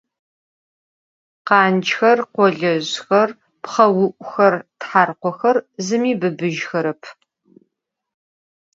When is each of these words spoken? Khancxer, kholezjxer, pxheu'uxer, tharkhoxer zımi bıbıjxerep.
Khancxer, 1.47 2.19
kholezjxer, 2.33 3.29
pxheu'uxer, 3.63 4.53
tharkhoxer 4.81 5.55
zımi 5.85 6.13
bıbıjxerep. 6.19 7.01